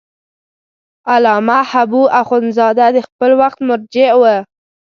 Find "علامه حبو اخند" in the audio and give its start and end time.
1.13-2.47